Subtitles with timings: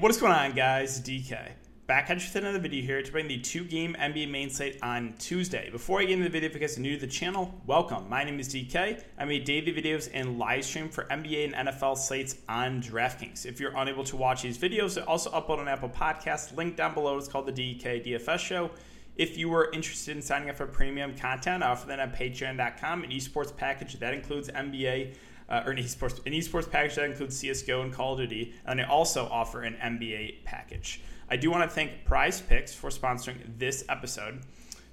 [0.00, 0.98] What is going on, guys?
[0.98, 1.50] DK.
[1.86, 4.78] Back at you with another video here to bring the two game NBA main slate
[4.82, 5.68] on Tuesday.
[5.68, 8.08] Before I get into the video, if you guys are new to the channel, welcome.
[8.08, 9.02] My name is DK.
[9.18, 13.44] I make daily videos and live stream for NBA and NFL slates on DraftKings.
[13.44, 16.56] If you're unable to watch these videos, I also upload on Apple Podcasts.
[16.56, 18.70] Link down below is called the DK DFS Show.
[19.16, 23.04] If you were interested in signing up for premium content, I offer that on patreon.com,
[23.04, 25.14] an esports package that includes NBA
[25.50, 28.80] uh, or an esports an esports package that includes CS:GO and Call of Duty, and
[28.80, 31.02] I also offer an NBA package.
[31.28, 34.40] I do want to thank Prize Picks for sponsoring this episode.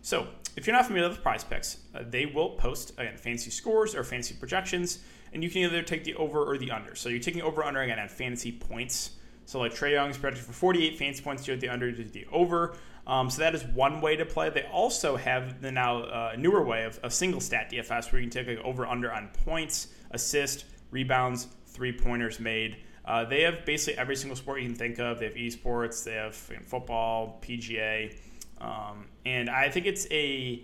[0.01, 3.95] So, if you're not familiar with Prize Picks, uh, they will post again fancy scores
[3.95, 4.99] or fancy projections,
[5.33, 6.95] and you can either take the over or the under.
[6.95, 9.11] So you're taking over under again at fantasy points.
[9.45, 12.75] So like Trae Young's projected for 48 fantasy points, you the under, to the over.
[13.05, 14.49] Um, so that is one way to play.
[14.49, 18.29] They also have the now uh, newer way of, a single stat DFS where you
[18.29, 22.77] can take like over under on points, assist, rebounds, three pointers made.
[23.05, 25.19] Uh, they have basically every single sport you can think of.
[25.19, 28.17] They have esports, they have you know, football, PGA,
[28.59, 30.63] um, and I think it's a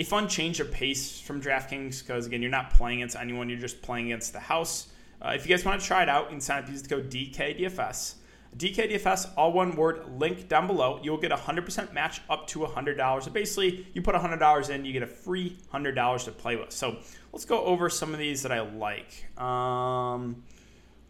[0.00, 3.58] a fun change of pace from DraftKings because again, you're not playing against anyone; you're
[3.58, 4.88] just playing against the house.
[5.20, 6.88] Uh, if you guys want to try it out, you can sign up use the
[6.88, 8.14] code DKDFS.
[8.58, 10.98] DKDFS, all one word, link down below.
[11.00, 13.22] You'll get a 100% match up to $100.
[13.22, 16.72] So basically, you put $100 in, you get a free $100 to play with.
[16.72, 16.98] So
[17.32, 19.26] let's go over some of these that I like.
[19.40, 20.42] Um,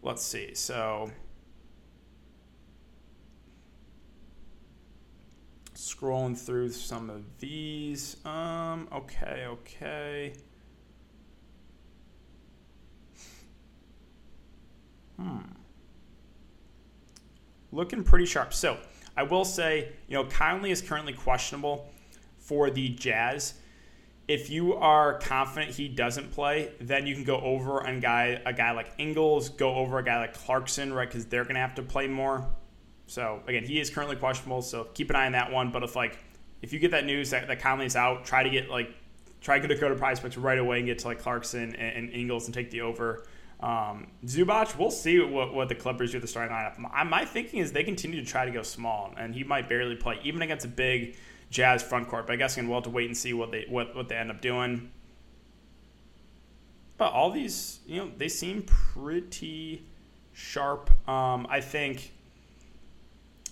[0.02, 0.54] let's see.
[0.54, 1.10] So
[5.74, 8.22] scrolling through some of these.
[8.26, 10.34] Um, okay, okay.
[15.18, 15.57] Hmm
[17.72, 18.54] looking pretty sharp.
[18.54, 18.78] So
[19.16, 21.88] I will say, you know, Conley is currently questionable
[22.38, 23.54] for the Jazz.
[24.26, 28.52] If you are confident he doesn't play, then you can go over on guy a
[28.52, 31.08] guy like Ingles, go over a guy like Clarkson, right?
[31.08, 32.46] Because they're going to have to play more.
[33.06, 34.60] So again, he is currently questionable.
[34.60, 35.72] So keep an eye on that one.
[35.72, 36.18] But if like
[36.60, 38.94] if you get that news that, that Conley's out, try to get like
[39.40, 42.10] try to go to Prize Picks right away and get to like Clarkson and, and
[42.12, 43.26] Ingles and take the over.
[43.60, 46.78] Um, Zubac, we'll see what, what the Clippers do with the starting lineup.
[46.78, 49.96] My, my thinking is they continue to try to go small, and he might barely
[49.96, 51.16] play, even against a big
[51.50, 52.26] Jazz front court.
[52.26, 54.30] But I guess we'll have to wait and see what they what, what they end
[54.30, 54.90] up doing.
[56.98, 59.84] But all these, you know, they seem pretty
[60.32, 60.90] sharp.
[61.08, 62.12] Um, I think,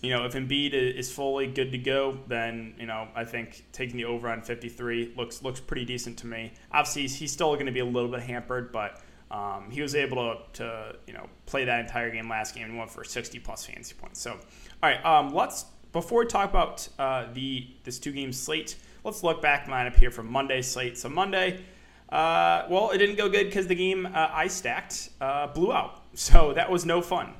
[0.02, 3.96] you know, if Embiid is fully good to go, then you know, I think taking
[3.96, 6.52] the over on 53 looks looks pretty decent to me.
[6.70, 9.00] Obviously, he's still going to be a little bit hampered, but
[9.30, 12.78] um, he was able to, to, you know play that entire game last game and
[12.78, 14.20] went for 60 plus fantasy points.
[14.20, 14.38] So, all
[14.82, 19.40] right, um, let's before we talk about uh, the this two game slate, let's look
[19.40, 20.98] back lineup here from Monday's slate.
[20.98, 21.64] So Monday,
[22.10, 26.02] uh, well, it didn't go good because the game uh, I stacked uh, blew out,
[26.14, 27.34] so that was no fun.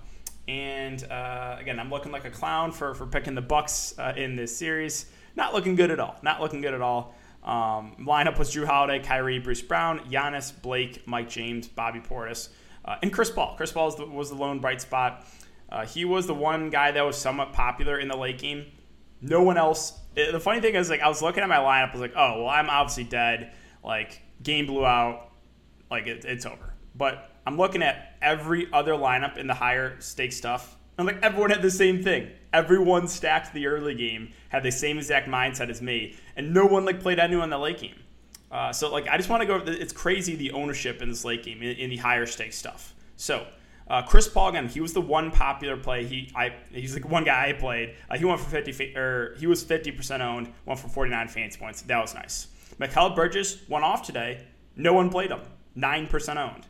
[0.49, 4.37] And uh, again, I'm looking like a clown for for picking the Bucks uh, in
[4.37, 5.07] this series.
[5.35, 6.17] Not looking good at all.
[6.23, 7.15] Not looking good at all.
[7.47, 12.49] Um, lineup was Jrue Holiday, Kyrie, Bruce Brown, Giannis, Blake, Mike James, Bobby Portis,
[12.84, 13.55] uh, and Chris Paul.
[13.57, 15.25] Chris Paul was the, was the lone bright spot.
[15.71, 18.67] Uh, he was the one guy that was somewhat popular in the late game.
[19.21, 19.93] No one else.
[20.17, 21.91] It, the funny thing is, like, I was looking at my lineup.
[21.91, 23.53] I was like, oh, well, I'm obviously dead.
[23.84, 25.31] Like, game blew out.
[25.91, 26.75] Like, it, it's over.
[26.95, 30.77] But I'm looking at every other lineup in the higher stake stuff.
[30.99, 32.31] And like everyone had the same thing.
[32.53, 36.84] Everyone stacked the early game, had the same exact mindset as me, and no one
[36.84, 37.97] like played anyone in the late game.
[38.51, 39.57] Uh, so like I just want to go.
[39.67, 42.95] It's crazy the ownership in this late game in, in the higher stakes stuff.
[43.17, 43.47] So
[43.89, 46.05] uh, Chris Paul again, he was the one popular play.
[46.05, 47.95] He I he's like one guy I played.
[48.09, 50.53] Uh, he went for fifty or he was fifty percent owned.
[50.65, 51.83] Went for forty nine fantasy points.
[51.83, 52.49] That was nice.
[52.81, 54.45] Mikal Bridges went off today.
[54.77, 55.41] No one played him.
[55.75, 56.67] Nine percent owned.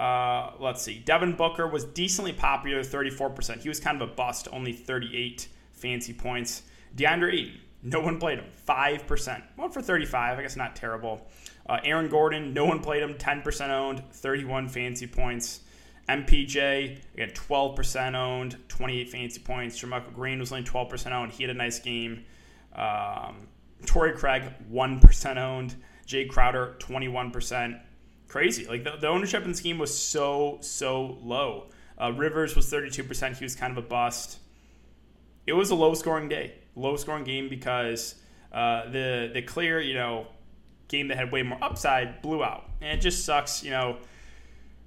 [0.00, 0.98] Uh, let's see.
[0.98, 3.60] Devin Booker was decently popular, 34%.
[3.60, 6.62] He was kind of a bust, only 38 fancy points.
[6.96, 9.42] DeAndre Ayton, no one played him, 5%.
[9.56, 11.28] One for 35, I guess not terrible.
[11.68, 15.60] Uh, Aaron Gordon, no one played him, 10% owned, 31 fancy points.
[16.08, 19.78] MPJ, again, 12% owned, 28 fancy points.
[19.78, 21.32] JaMychal Green was only 12% owned.
[21.32, 22.24] He had a nice game.
[22.74, 23.48] Um,
[23.84, 25.76] Torrey Craig, 1% owned.
[26.06, 27.80] Jae Crowder, 21%
[28.30, 28.64] crazy.
[28.64, 31.66] Like the, the ownership in the scheme was so so low.
[32.00, 33.36] Uh, Rivers was 32%.
[33.36, 34.38] He was kind of a bust.
[35.46, 38.14] It was a low scoring day, low scoring game because
[38.52, 40.28] uh, the the clear you know
[40.88, 43.64] game that had way more upside blew out, and it just sucks.
[43.64, 43.96] You know,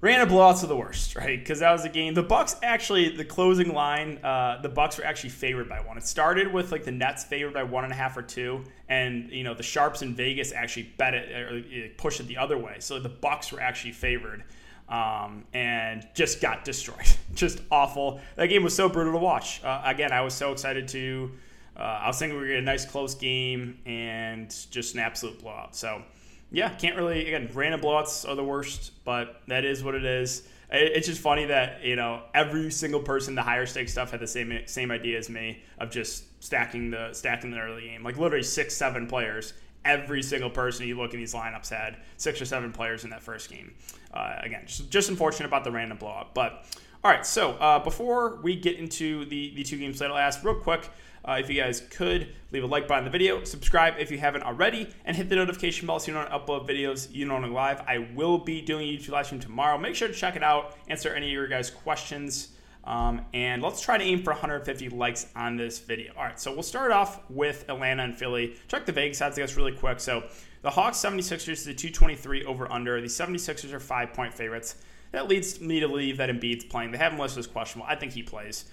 [0.04, 1.38] Random blowouts are the worst, right?
[1.38, 2.12] Because that was a game.
[2.12, 5.96] The Bucks actually, the closing line, uh, the Bucks were actually favored by one.
[5.96, 9.30] It started with like the Nets favored by one and a half or two, and
[9.30, 12.76] you know the sharps in Vegas actually bet it or pushed it the other way.
[12.80, 14.44] So the Bucks were actually favored.
[14.88, 17.06] um, and just got destroyed.
[17.34, 18.20] just awful.
[18.36, 19.64] That game was so brutal to watch.
[19.64, 21.30] Uh, again, I was so excited to.
[21.76, 25.00] Uh, I was thinking we were to get a nice close game and just an
[25.00, 25.74] absolute blowout.
[25.74, 26.02] So,
[26.50, 27.26] yeah, can't really.
[27.26, 30.46] Again, random blowouts are the worst, but that is what it is.
[30.70, 34.26] It's just funny that you know every single person the higher stake stuff had the
[34.26, 38.02] same same idea as me of just stacking the stacking the early game.
[38.02, 39.54] Like literally six, seven players
[39.84, 43.22] every single person you look in these lineups had six or seven players in that
[43.22, 43.74] first game.
[44.12, 46.34] Uh, again, just, just unfortunate about the random blowout.
[46.34, 46.64] But
[47.02, 50.42] all right, so uh, before we get into the, the two games that I'll ask,
[50.42, 50.88] real quick,
[51.26, 54.18] uh, if you guys could leave a like button on the video, subscribe if you
[54.18, 57.48] haven't already, and hit the notification bell so you don't upload videos you don't know
[57.48, 57.80] live.
[57.86, 59.78] I will be doing a YouTube live stream tomorrow.
[59.78, 62.48] Make sure to check it out, answer any of your guys' questions.
[62.84, 66.12] Um, and let's try to aim for 150 likes on this video.
[66.16, 68.56] All right, so we'll start off with Atlanta and Philly.
[68.68, 70.00] Check the Vegas odds, I guess, really quick.
[70.00, 70.24] So
[70.60, 73.00] the Hawks 76ers is the 223 over under.
[73.00, 74.76] The 76ers are five point favorites.
[75.12, 76.90] That leads me to believe that Embiid's playing.
[76.90, 77.88] They have him listed as questionable.
[77.88, 78.66] I think he plays.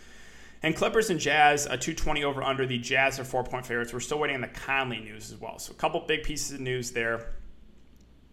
[0.63, 2.65] And Clippers and Jazz, a 220 over under.
[2.65, 3.93] The Jazz are four point favorites.
[3.93, 5.57] We're still waiting on the Conley news as well.
[5.57, 7.31] So a couple big pieces of news there.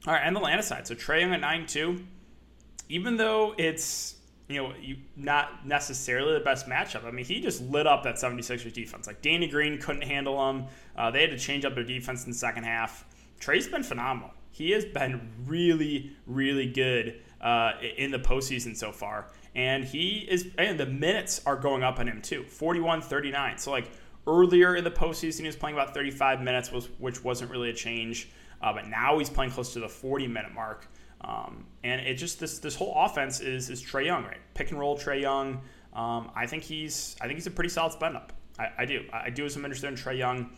[0.06, 0.86] All right, and the Atlanta side.
[0.86, 2.04] So Trae Young at 9 2.
[2.90, 4.16] Even though it's
[4.48, 7.04] you know, you, not necessarily the best matchup.
[7.04, 9.06] I mean, he just lit up that 76ers defense.
[9.06, 10.64] Like Danny Green couldn't handle him.
[10.96, 13.04] Uh, they had to change up their defense in the second half.
[13.40, 14.30] Trae's been phenomenal.
[14.50, 19.28] He has been really, really good uh, in the postseason so far.
[19.54, 23.58] And he is, and the minutes are going up on him too 41 39.
[23.58, 23.90] So, like
[24.26, 27.74] earlier in the postseason, he was playing about 35 minutes, was, which wasn't really a
[27.74, 28.28] change.
[28.60, 30.88] Uh, but now he's playing close to the 40 minute mark.
[31.20, 34.38] Um, and it just this this whole offense is is Trae Young, right?
[34.54, 35.60] Pick and roll Trae Young.
[35.92, 38.32] Um, I think he's I think he's a pretty solid spend up.
[38.58, 39.04] I, I do.
[39.12, 40.50] I do as I'm interested in Trae Young.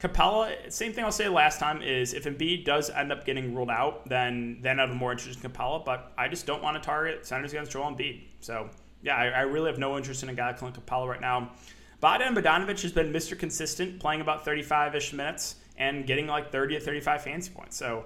[0.00, 3.70] Capela, same thing I'll say last time is if Embiid does end up getting ruled
[3.70, 5.84] out, then then I'm more interested in Capela.
[5.84, 8.22] But I just don't want to target centers against Joel Embiid.
[8.40, 8.70] So
[9.02, 11.52] yeah, I, I really have no interest in a guy like Capela right now.
[12.00, 13.36] Bogdan Bogdanovic has been Mr.
[13.36, 17.76] Consistent, playing about 35-ish minutes and getting like 30 to 35 fancy points.
[17.76, 18.04] So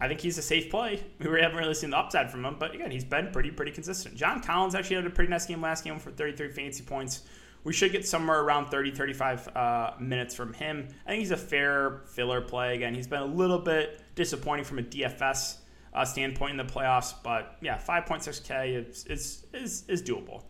[0.00, 1.02] I think he's a safe play.
[1.18, 4.16] We haven't really seen the upside from him, but again, he's been pretty pretty consistent.
[4.16, 7.22] John Collins actually had a pretty nice game last game for 33 fantasy points.
[7.64, 10.88] We should get somewhere around 30, 35 uh, minutes from him.
[11.06, 12.74] I think he's a fair filler play.
[12.74, 15.58] Again, he's been a little bit disappointing from a DFS
[15.94, 20.42] uh, standpoint in the playoffs, but yeah, 5.6K is, is, is, is doable.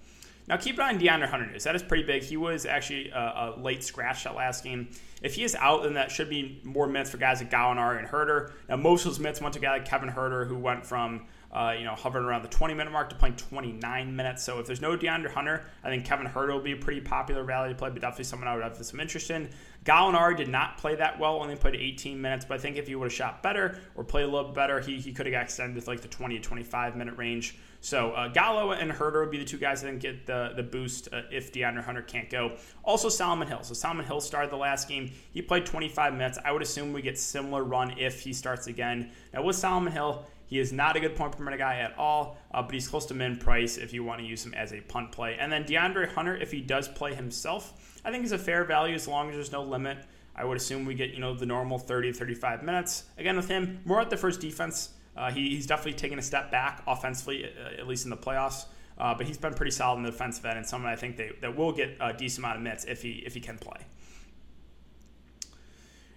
[0.48, 1.64] Now, keep an eye on DeAndre Hunter news.
[1.64, 2.22] That is pretty big.
[2.22, 4.88] He was actually a, a, late scratch that last game.
[5.22, 8.08] If he is out, then that should be more minutes for guys like Gallinari and
[8.08, 8.52] Huerter.
[8.68, 11.26] Now, most of those minutes went to a guy like Kevin Huerter, who went from
[11.52, 14.42] uh, you know hovering around the 20 minute mark to playing 29 minutes.
[14.42, 17.44] So if there's no DeAndre Hunter, I think Kevin Huerter will be a pretty popular
[17.44, 19.50] value play, but definitely someone I would have some interest in.
[19.84, 22.94] Gallinari did not play that well, only played 18 minutes, but I think if he
[22.94, 25.90] would have shot better or played a little better, he, he could have extended to
[25.90, 27.56] like the 20 to 25 minute range.
[27.80, 31.08] So uh, Gallo and Huerter would be the two guys that get the, the boost
[31.12, 32.52] uh, if DeAndre Hunter can't go.
[32.84, 33.64] Also Solomon Hill.
[33.64, 35.10] So Solomon Hill started the last game.
[35.32, 36.38] He played 25 minutes.
[36.44, 39.10] I would assume we get similar run if he starts again.
[39.34, 42.36] Now with Solomon Hill, he is not a good point per minute guy at all,
[42.52, 44.82] uh, but he's close to min price if you want to use him as a
[44.82, 45.38] punt play.
[45.40, 48.94] And then DeAndre Hunter, if he does play himself, I think he's a fair value
[48.94, 50.04] as long as there's no limit.
[50.36, 53.04] I would assume we get you know the normal 30 35 minutes.
[53.16, 54.90] Again with him, more at the first defense.
[55.16, 58.66] Uh, he, he's definitely taken a step back offensively, uh, at least in the playoffs.
[58.98, 61.30] Uh, but he's been pretty solid in the defensive end and someone I think they,
[61.40, 63.78] that will get a decent amount of minutes if he if he can play.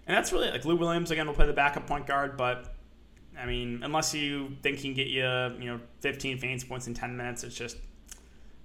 [0.07, 2.75] And that's really like Lou Williams again will play the backup point guard, but
[3.39, 5.23] I mean unless you think he can get you
[5.59, 7.77] you know 15 fantasy points in 10 minutes, it's just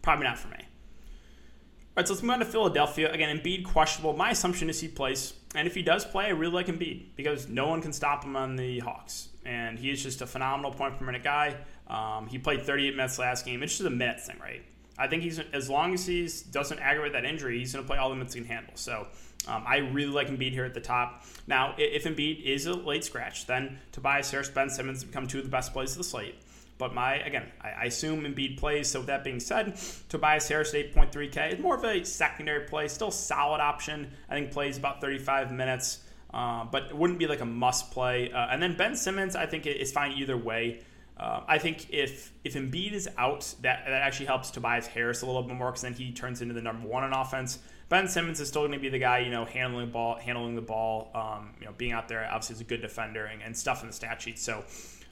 [0.02, 0.56] probably not for me.
[0.58, 3.12] All right, so let's move on to Philadelphia.
[3.12, 4.16] Again, Embiid questionable.
[4.16, 5.34] My assumption is he plays.
[5.56, 8.36] And if he does play, I really like Embiid because no one can stop him
[8.36, 11.56] on the Hawks and he is just a phenomenal point per minute guy.
[11.88, 13.62] Um, he played 38 minutes last game.
[13.62, 14.62] It's just a minute thing, right?
[14.98, 17.98] I think he's as long as he doesn't aggravate that injury, he's going to play
[17.98, 18.74] all the minutes he can handle.
[18.76, 19.06] So
[19.48, 21.24] um, I really like Embiid here at the top.
[21.46, 25.44] Now, if Embiid is a late scratch, then Tobias Harris, Ben Simmons become two of
[25.44, 26.34] the best plays of the slate.
[26.78, 28.88] But my again, I, assume Embiid plays.
[28.88, 29.78] So that being said,
[30.08, 34.10] Tobias Harris 8.3K is more of a secondary play, still solid option.
[34.30, 36.00] I think plays about 35 minutes.
[36.32, 38.32] Uh, but it wouldn't be like a must play.
[38.32, 40.80] Uh, and then Ben Simmons, I think is fine either way.
[41.20, 45.26] Uh, I think if if Embiid is out, that that actually helps Tobias Harris a
[45.26, 47.58] little bit more because then he turns into the number one on offense.
[47.90, 50.54] Ben Simmons is still going to be the guy, you know, handling the ball, handling
[50.54, 52.24] the ball, um, you know, being out there.
[52.24, 54.38] Obviously, is a good defender and, and stuff in the stat sheet.
[54.38, 54.64] So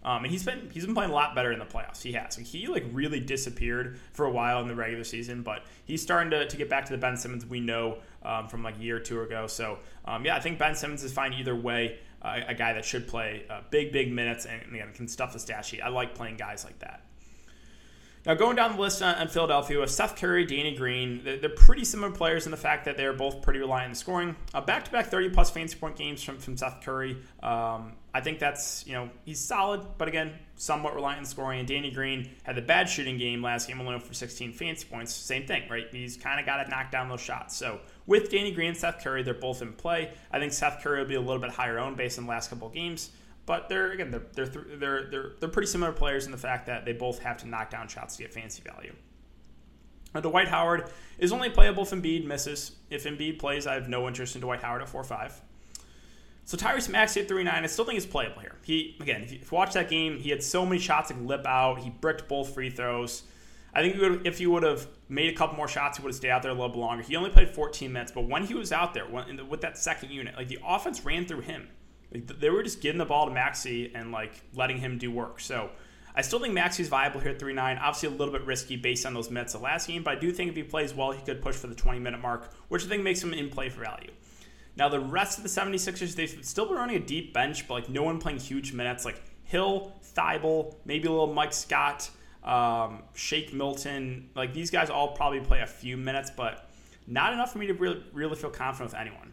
[0.05, 2.03] um, and he's been he's been playing a lot better in the playoffs.
[2.03, 2.37] He has.
[2.37, 6.47] he like really disappeared for a while in the regular season, but he's starting to,
[6.47, 9.01] to get back to the Ben Simmons we know um, from like a year or
[9.01, 9.47] two ago.
[9.47, 11.99] So um, yeah, I think Ben Simmons is fine either way.
[12.21, 15.39] Uh, a guy that should play uh, big big minutes and again can stuff the
[15.39, 15.81] stat sheet.
[15.83, 17.05] I like playing guys like that.
[18.27, 21.85] Now, going down the list on, Philadelphia with Seth Curry, Danny Green, they're, they're, pretty
[21.85, 24.37] similar players in the fact that they're both pretty reliant on scoring.
[24.53, 27.17] A Back to back 30 plus fantasy point games from, from Seth Curry.
[27.43, 31.61] Um, I think that's, you know, he's solid, but again, somewhat reliant on scoring.
[31.61, 35.15] And Danny Green had the bad shooting game last game, only for 16 fantasy points.
[35.15, 35.87] Same thing, right?
[35.91, 37.57] He's kind of got to knock down those shots.
[37.57, 40.11] So with Danny Green and Seth Curry, they're both in play.
[40.33, 42.51] I think Seth Curry will be a little bit higher owned based on the last
[42.51, 43.11] couple games.
[43.47, 46.85] But they're again they're they're they're they're, they're pretty similar players in the fact that
[46.85, 48.95] they both have to knock down shots to get fancy value.
[50.15, 52.73] Now, Dwight Howard is only playable if Embiid misses.
[52.91, 55.41] If Embiid plays, I have no interest in Dwight Howard at 4 5.
[56.47, 58.57] So Tyrese Maxey at 3 9, I still think he's playable here.
[58.65, 61.15] He Again, if you, if you watch that game, he had so many shots that
[61.15, 61.81] could lip out.
[61.81, 63.25] He bricked both free throws.
[63.75, 66.31] I think if he would have made a couple more shots, he would have stayed
[66.31, 67.03] out there a little bit longer.
[67.03, 70.11] He only played 14 minutes, but when he was out there when, with that second
[70.11, 71.69] unit, like the offense ran through him.
[72.13, 75.41] Like they were just giving the ball to Maxey and like letting him do work.
[75.41, 75.71] So
[76.15, 77.79] I still think Maxey's viable here at 3 9.
[77.79, 80.33] Obviously, a little bit risky based on those minutes of last game, but I do
[80.33, 82.89] think if he plays well, he could push for the 20 minute mark, which I
[82.89, 84.11] think makes him in play for value.
[84.77, 87.89] Now, the rest of the 76ers, they've still been running a deep bench, but like
[87.89, 89.05] no one playing huge minutes.
[89.05, 92.11] Like Hill, Thybulle, maybe a little Mike Scott,
[92.45, 94.31] um, Shake Milton.
[94.35, 96.71] Like these guys all probably play a few minutes, but
[97.07, 99.33] not enough for me to really, really feel confident with anyone.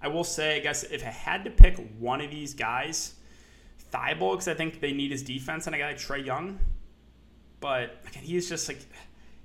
[0.00, 3.14] I will say, I guess, if I had to pick one of these guys,
[3.92, 6.58] Thybulle, because I think they need his defense, and I got like Trae Young.
[7.60, 8.78] But again, he's just like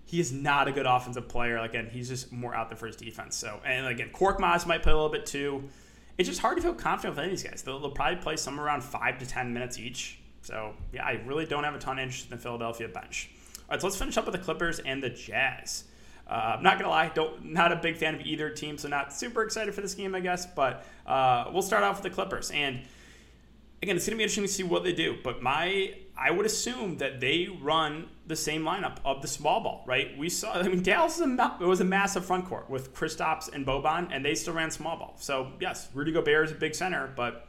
[0.05, 1.57] he is not a good offensive player.
[1.57, 3.35] Again, he's just more out there for his defense.
[3.37, 5.69] So, and again, Korkmaz might play a little bit too.
[6.17, 7.61] It's just hard to feel confident with any of these guys.
[7.63, 10.19] They'll, they'll probably play somewhere around five to ten minutes each.
[10.41, 13.29] So, yeah, I really don't have a ton of interest in the Philadelphia bench.
[13.59, 15.85] All right, so let's finish up with the Clippers and the Jazz.
[16.27, 19.13] Uh, I'm not gonna lie, don't not a big fan of either team, so not
[19.13, 20.45] super excited for this game, I guess.
[20.45, 22.81] But uh, we'll start off with the Clippers, and
[23.83, 25.17] again, it's gonna be interesting to see what they do.
[25.23, 29.83] But my, I would assume that they run the same lineup of the small ball,
[29.85, 30.17] right?
[30.17, 33.53] We saw, I mean, Dallas was a, it was a massive front court with Kristaps
[33.53, 35.15] and Boban, and they still ran small ball.
[35.19, 37.47] So yes, Rudy Gobert is a big center, but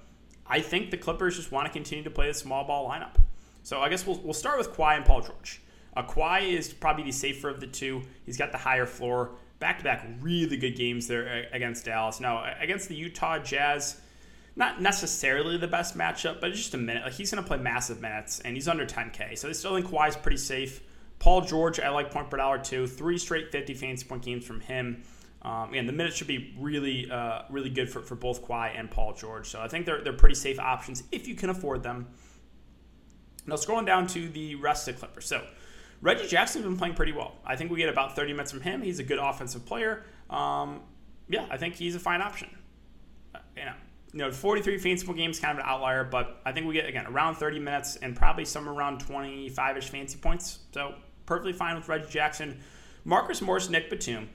[0.52, 3.14] I think the Clippers just want to continue to play the small ball lineup.
[3.62, 5.62] So I guess we'll, we'll start with Kawhi and Paul George.
[5.96, 8.02] Uh, Kawhi is probably the safer of the two.
[8.26, 9.30] He's got the higher floor.
[9.60, 12.20] Back to back, really good games there against Dallas.
[12.20, 13.98] Now, against the Utah Jazz,
[14.54, 17.02] not necessarily the best matchup, but just a minute.
[17.02, 19.38] Like he's going to play massive minutes, and he's under 10K.
[19.38, 20.82] So I still think Kawhi's pretty safe.
[21.18, 22.86] Paul George, I like point per dollar too.
[22.86, 25.02] Three straight 50 fantasy point games from him.
[25.42, 28.88] Um, and the minutes should be really, uh, really good for, for both Kawhi and
[28.90, 29.48] Paul George.
[29.48, 32.06] So I think they're, they're pretty safe options if you can afford them.
[33.46, 35.26] Now, scrolling down to the rest of the Clippers.
[35.26, 35.44] So
[36.00, 37.36] Reggie Jackson's been playing pretty well.
[37.44, 38.82] I think we get about 30 minutes from him.
[38.82, 40.04] He's a good offensive player.
[40.30, 40.82] Um,
[41.28, 42.48] yeah, I think he's a fine option.
[43.34, 43.74] Uh, you know,
[44.12, 47.06] you know, 43 fantasy games kind of an outlier, but I think we get again
[47.06, 50.60] around 30 minutes and probably somewhere around 25ish fancy points.
[50.72, 50.94] So
[51.24, 52.60] perfectly fine with Reggie Jackson,
[53.04, 54.28] Marcus Morris, Nick Batum.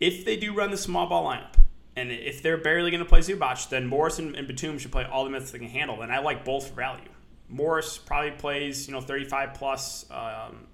[0.00, 1.54] If they do run the small ball lineup,
[1.94, 5.04] and if they're barely going to play Zubac, then Morris and, and Batum should play
[5.04, 6.00] all the minutes they can handle.
[6.02, 7.08] And I like both for value.
[7.48, 10.06] Morris probably plays, you know, 35 plus.
[10.10, 10.66] Um,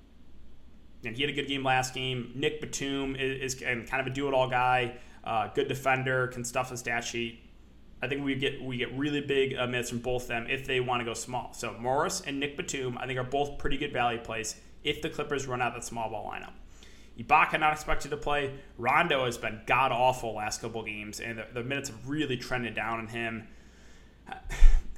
[1.04, 2.32] and he had a good game last game.
[2.34, 6.76] Nick Batum is, is kind of a do-it-all guy, uh, good defender, can stuff the
[6.76, 7.42] stat sheet.
[8.00, 10.66] I think we get we get really big uh, minutes from both of them if
[10.66, 11.52] they want to go small.
[11.52, 15.10] So Morris and Nick Batum, I think, are both pretty good value plays if the
[15.10, 16.52] Clippers run out that small ball lineup.
[17.18, 18.54] Ibaka not expected to play.
[18.76, 22.74] Rondo has been god awful last couple games, and the, the minutes have really trended
[22.74, 23.48] down on him.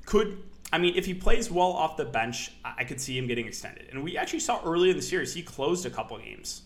[0.05, 3.47] Could I mean, if he plays well off the bench, I could see him getting
[3.47, 3.89] extended.
[3.91, 6.63] And we actually saw early in the series he closed a couple games.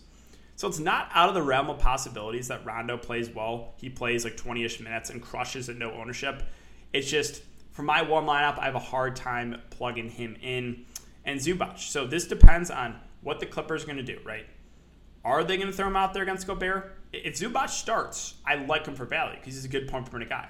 [0.57, 3.73] So it's not out of the realm of possibilities that Rondo plays well.
[3.77, 6.43] He plays like 20 ish minutes and crushes at no ownership.
[6.93, 10.85] It's just for my one lineup, I have a hard time plugging him in.
[11.25, 11.79] And Zubac.
[11.79, 14.45] So this depends on what the Clippers are going to do, right?
[15.25, 16.95] Are they going to throw him out there against Gobert?
[17.11, 20.29] If Zubac starts, I like him for value because he's a good point per minute
[20.29, 20.47] guy.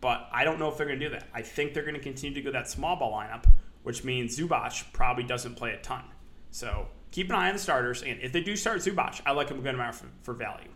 [0.00, 1.28] But I don't know if they're going to do that.
[1.32, 3.44] I think they're going to continue to go that small ball lineup,
[3.84, 6.02] which means Zubac probably doesn't play a ton.
[6.50, 8.02] So keep an eye on the starters.
[8.02, 10.68] And if they do start Zubac, I like him a good amount for, for value.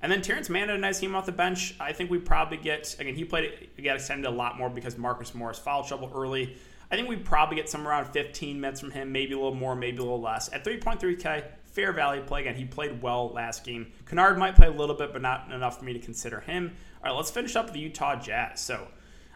[0.00, 1.74] And then Terrence Mann had a nice game off the bench.
[1.80, 4.96] I think we probably get, again, he played, he got extended a lot more because
[4.96, 6.56] Marcus Morris foul trouble early.
[6.90, 9.74] I think we probably get somewhere around 15 minutes from him, maybe a little more,
[9.74, 10.52] maybe a little less.
[10.52, 12.42] At 3.3K, fair value play.
[12.42, 13.92] Again, he played well last game.
[14.06, 16.76] Kennard might play a little bit, but not enough for me to consider him.
[17.02, 18.60] All right, let's finish up with the Utah Jazz.
[18.60, 18.86] So,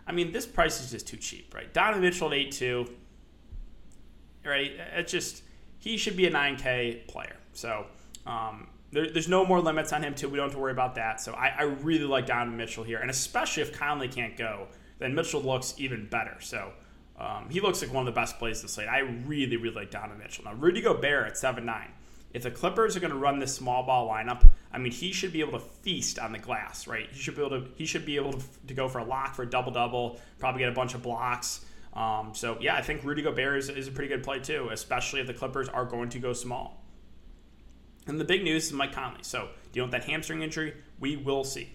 [0.07, 1.73] I mean, this price is just too cheap, right?
[1.73, 2.87] Donovan Mitchell at 8 2.
[4.45, 4.73] Right?
[4.95, 5.43] It's just,
[5.79, 7.37] he should be a 9K player.
[7.55, 7.87] So,
[8.27, 10.29] um, there, there's no more limits on him, too.
[10.29, 11.21] We don't have to worry about that.
[11.21, 12.99] So, I, I really like Donovan Mitchell here.
[12.99, 16.37] And especially if Conley can't go, then Mitchell looks even better.
[16.41, 16.73] So,
[17.19, 18.89] um, he looks like one of the best plays this slate.
[18.89, 20.45] I really, really like Donovan Mitchell.
[20.45, 21.89] Now, Rudy Gobert at 7 9
[22.35, 25.33] if the Clippers are going to run this small ball lineup, I mean, he should
[25.33, 27.09] be able to feast on the glass, right?
[27.11, 29.35] He should be able to he should be able to, to go for a lock
[29.35, 31.65] for a double double, probably get a bunch of blocks.
[31.95, 35.21] Um, so yeah, I think Rudy Gobert is, is a pretty good play too, especially
[35.21, 36.85] if the Clippers are going to go small.
[38.09, 39.23] And the big news is Mike Conley.
[39.23, 41.71] So dealing with that hamstring injury, we will see.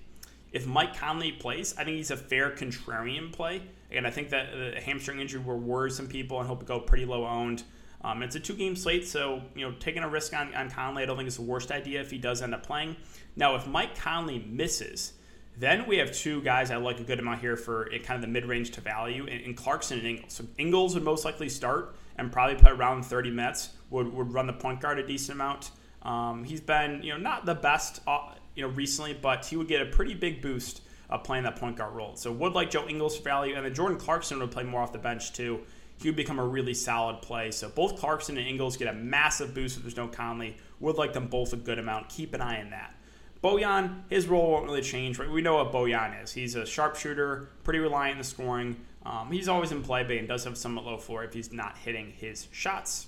[0.52, 3.62] If Mike Conley plays, I think he's a fair contrarian play.
[3.90, 7.06] Again, I think that the hamstring injury will worry some people and he'll go pretty
[7.06, 7.64] low owned.
[8.02, 11.04] Um, it's a two game slate, so you know taking a risk on, on Conley,
[11.04, 12.96] I don't think is the worst idea if he does end up playing.
[13.36, 15.14] Now, if Mike Conley misses,
[15.58, 18.28] then we have two guys I like a good amount here for kind of the
[18.28, 20.34] mid range to value in, Clarkson and Ingles.
[20.34, 23.70] So Ingles would most likely start and probably play around 30 minutes.
[23.90, 25.72] Would, would run the point guard a decent amount.
[26.04, 29.68] Um, he's been you know not the best uh, you know recently, but he would
[29.68, 32.16] get a pretty big boost uh, playing that point guard role.
[32.16, 34.94] So would like Joe Ingles for value, and then Jordan Clarkson would play more off
[34.94, 35.60] the bench too
[36.02, 37.52] he would become a really solid play.
[37.52, 40.56] So both Clarkson and Ingles get a massive boost if there's no Conley.
[40.80, 42.10] Would like them both a good amount.
[42.10, 42.96] Keep an eye on that.
[43.44, 45.18] Bojan, his role won't really change.
[45.20, 46.32] We know what Bojan is.
[46.32, 48.78] He's a sharpshooter, pretty reliant in the scoring.
[49.06, 51.78] Um, he's always in play, but he does have somewhat low floor if he's not
[51.78, 53.08] hitting his shots.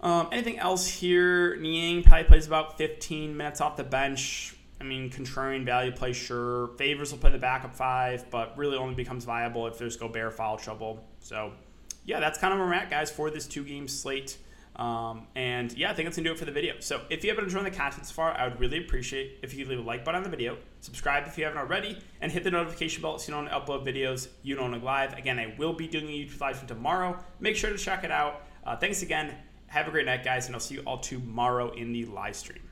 [0.00, 1.56] Um, anything else here?
[1.56, 4.56] Niang probably plays about 15 minutes off the bench.
[4.82, 6.68] I mean, contrarian value play, sure.
[6.76, 10.56] Favors will play the backup five, but really only becomes viable if there's Gobert foul
[10.56, 11.04] trouble.
[11.20, 11.52] So,
[12.04, 14.38] yeah, that's kind of we're at, guys, for this two game slate.
[14.74, 16.74] Um, and yeah, I think that's gonna do it for the video.
[16.80, 19.54] So if you have been enjoying the content so far, I would really appreciate if
[19.54, 22.32] you could leave a like button on the video, subscribe if you haven't already, and
[22.32, 25.12] hit the notification bell so you don't upload videos you don't live.
[25.12, 27.22] Again, I will be doing a YouTube live stream tomorrow.
[27.38, 28.46] Make sure to check it out.
[28.64, 29.34] Uh, thanks again.
[29.66, 32.62] Have a great night, guys, and I'll see you all tomorrow in the live stream.